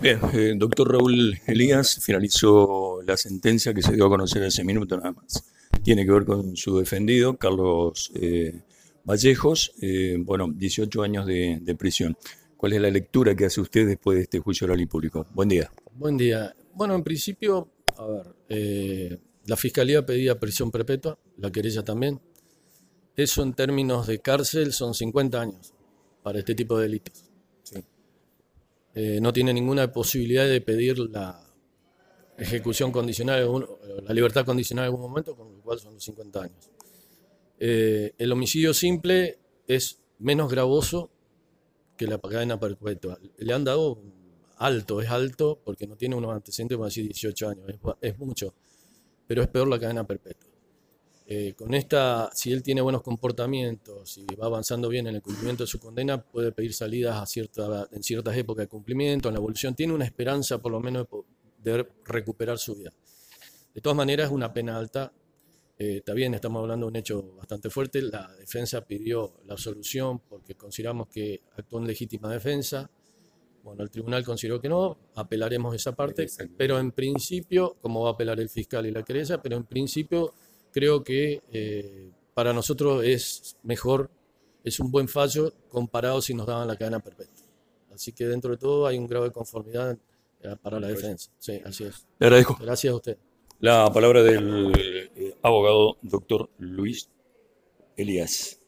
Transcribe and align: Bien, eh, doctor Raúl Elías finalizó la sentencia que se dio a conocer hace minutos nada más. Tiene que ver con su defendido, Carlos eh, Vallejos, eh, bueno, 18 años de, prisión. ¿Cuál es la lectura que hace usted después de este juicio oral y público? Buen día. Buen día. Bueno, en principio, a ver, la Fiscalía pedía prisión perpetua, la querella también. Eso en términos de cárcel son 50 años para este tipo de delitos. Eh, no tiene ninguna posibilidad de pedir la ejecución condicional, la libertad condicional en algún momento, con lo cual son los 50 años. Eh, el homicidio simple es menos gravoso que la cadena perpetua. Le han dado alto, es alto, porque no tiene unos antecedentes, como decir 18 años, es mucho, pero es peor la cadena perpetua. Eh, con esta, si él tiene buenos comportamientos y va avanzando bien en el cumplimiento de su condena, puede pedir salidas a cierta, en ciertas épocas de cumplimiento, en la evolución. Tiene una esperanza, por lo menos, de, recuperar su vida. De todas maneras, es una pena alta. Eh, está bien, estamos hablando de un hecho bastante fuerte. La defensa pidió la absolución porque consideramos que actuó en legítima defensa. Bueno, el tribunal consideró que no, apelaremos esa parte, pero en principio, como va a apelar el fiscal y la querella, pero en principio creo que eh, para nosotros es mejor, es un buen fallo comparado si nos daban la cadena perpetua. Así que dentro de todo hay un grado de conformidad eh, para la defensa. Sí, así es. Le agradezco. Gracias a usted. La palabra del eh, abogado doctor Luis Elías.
Bien, 0.00 0.20
eh, 0.34 0.54
doctor 0.56 0.92
Raúl 0.92 1.38
Elías 1.46 2.00
finalizó 2.02 3.00
la 3.02 3.16
sentencia 3.16 3.72
que 3.72 3.82
se 3.82 3.92
dio 3.94 4.06
a 4.06 4.08
conocer 4.10 4.42
hace 4.44 4.62
minutos 4.62 4.98
nada 4.98 5.12
más. 5.12 5.44
Tiene 5.82 6.04
que 6.04 6.12
ver 6.12 6.24
con 6.24 6.54
su 6.54 6.78
defendido, 6.78 7.36
Carlos 7.38 8.12
eh, 8.14 8.60
Vallejos, 9.04 9.72
eh, 9.80 10.16
bueno, 10.18 10.48
18 10.52 11.02
años 11.02 11.26
de, 11.26 11.76
prisión. 11.78 12.16
¿Cuál 12.56 12.74
es 12.74 12.80
la 12.80 12.90
lectura 12.90 13.34
que 13.34 13.46
hace 13.46 13.60
usted 13.60 13.86
después 13.86 14.16
de 14.16 14.22
este 14.24 14.38
juicio 14.38 14.66
oral 14.66 14.80
y 14.80 14.86
público? 14.86 15.26
Buen 15.32 15.48
día. 15.48 15.70
Buen 15.94 16.16
día. 16.16 16.54
Bueno, 16.74 16.94
en 16.94 17.02
principio, 17.02 17.68
a 17.96 18.06
ver, 18.06 19.20
la 19.46 19.56
Fiscalía 19.56 20.04
pedía 20.04 20.38
prisión 20.38 20.70
perpetua, 20.70 21.18
la 21.38 21.50
querella 21.50 21.82
también. 21.82 22.20
Eso 23.16 23.42
en 23.42 23.54
términos 23.54 24.06
de 24.06 24.18
cárcel 24.18 24.72
son 24.72 24.92
50 24.92 25.40
años 25.40 25.72
para 26.22 26.38
este 26.38 26.54
tipo 26.54 26.76
de 26.76 26.82
delitos. 26.84 27.30
Eh, 28.98 29.20
no 29.20 29.30
tiene 29.30 29.52
ninguna 29.52 29.92
posibilidad 29.92 30.48
de 30.48 30.62
pedir 30.62 30.98
la 30.98 31.38
ejecución 32.38 32.90
condicional, 32.90 33.46
la 34.02 34.14
libertad 34.14 34.46
condicional 34.46 34.84
en 34.84 34.86
algún 34.86 35.02
momento, 35.02 35.36
con 35.36 35.54
lo 35.54 35.60
cual 35.60 35.78
son 35.78 35.92
los 35.92 36.02
50 36.02 36.42
años. 36.42 36.70
Eh, 37.58 38.14
el 38.16 38.32
homicidio 38.32 38.72
simple 38.72 39.38
es 39.68 40.02
menos 40.18 40.50
gravoso 40.50 41.10
que 41.98 42.06
la 42.06 42.18
cadena 42.18 42.58
perpetua. 42.58 43.18
Le 43.36 43.52
han 43.52 43.64
dado 43.64 44.02
alto, 44.56 45.02
es 45.02 45.10
alto, 45.10 45.60
porque 45.62 45.86
no 45.86 45.96
tiene 45.96 46.16
unos 46.16 46.34
antecedentes, 46.34 46.76
como 46.76 46.86
decir 46.86 47.04
18 47.04 47.48
años, 47.50 47.66
es 48.00 48.18
mucho, 48.18 48.54
pero 49.26 49.42
es 49.42 49.48
peor 49.48 49.68
la 49.68 49.78
cadena 49.78 50.06
perpetua. 50.06 50.45
Eh, 51.28 51.54
con 51.56 51.74
esta, 51.74 52.30
si 52.32 52.52
él 52.52 52.62
tiene 52.62 52.80
buenos 52.80 53.02
comportamientos 53.02 54.16
y 54.16 54.36
va 54.36 54.46
avanzando 54.46 54.88
bien 54.88 55.08
en 55.08 55.16
el 55.16 55.22
cumplimiento 55.22 55.64
de 55.64 55.66
su 55.66 55.80
condena, 55.80 56.22
puede 56.22 56.52
pedir 56.52 56.72
salidas 56.72 57.20
a 57.20 57.26
cierta, 57.26 57.88
en 57.90 58.02
ciertas 58.04 58.36
épocas 58.36 58.64
de 58.64 58.68
cumplimiento, 58.68 59.28
en 59.28 59.34
la 59.34 59.38
evolución. 59.38 59.74
Tiene 59.74 59.92
una 59.92 60.04
esperanza, 60.04 60.58
por 60.58 60.70
lo 60.70 60.78
menos, 60.78 61.08
de, 61.58 61.84
recuperar 62.04 62.58
su 62.58 62.76
vida. 62.76 62.92
De 63.74 63.80
todas 63.80 63.96
maneras, 63.96 64.26
es 64.28 64.32
una 64.32 64.52
pena 64.52 64.78
alta. 64.78 65.12
Eh, 65.76 65.96
está 65.96 66.14
bien, 66.14 66.32
estamos 66.32 66.62
hablando 66.62 66.86
de 66.86 66.90
un 66.90 66.96
hecho 66.96 67.34
bastante 67.34 67.70
fuerte. 67.70 68.02
La 68.02 68.32
defensa 68.38 68.82
pidió 68.82 69.40
la 69.46 69.54
absolución 69.54 70.20
porque 70.20 70.54
consideramos 70.54 71.08
que 71.08 71.42
actuó 71.56 71.80
en 71.80 71.88
legítima 71.88 72.30
defensa. 72.30 72.88
Bueno, 73.64 73.82
el 73.82 73.90
tribunal 73.90 74.24
consideró 74.24 74.60
que 74.60 74.68
no, 74.68 74.96
apelaremos 75.16 75.74
esa 75.74 75.90
parte, 75.96 76.28
pero 76.56 76.78
en 76.78 76.92
principio, 76.92 77.76
como 77.80 78.02
va 78.02 78.10
a 78.10 78.12
apelar 78.12 78.38
el 78.38 78.48
fiscal 78.48 78.86
y 78.86 78.92
la 78.92 79.02
querella, 79.02 79.42
pero 79.42 79.56
en 79.56 79.64
principio 79.64 80.34
creo 80.76 81.02
que 81.02 81.40
eh, 81.52 82.10
para 82.34 82.52
nosotros 82.52 83.02
es 83.02 83.56
mejor, 83.62 84.10
es 84.62 84.78
un 84.78 84.90
buen 84.90 85.08
fallo 85.08 85.54
comparado 85.70 86.20
si 86.20 86.34
nos 86.34 86.46
daban 86.46 86.68
la 86.68 86.76
cadena 86.76 87.00
perpetua. 87.00 87.46
Así 87.94 88.12
que 88.12 88.26
dentro 88.26 88.50
de 88.50 88.58
todo 88.58 88.86
hay 88.86 88.98
un 88.98 89.06
grado 89.06 89.24
de 89.24 89.30
conformidad 89.30 89.96
eh, 90.42 90.54
para 90.60 90.78
la 90.78 90.88
defensa. 90.88 91.30
Sí, 91.38 91.58
así 91.64 91.84
es. 91.84 92.06
Le 92.18 92.26
agradezco. 92.26 92.58
Gracias 92.60 92.92
a 92.92 92.96
usted. 92.96 93.16
La 93.58 93.90
palabra 93.90 94.22
del 94.22 94.70
eh, 95.16 95.34
abogado 95.40 95.96
doctor 96.02 96.50
Luis 96.58 97.08
Elías. 97.96 98.60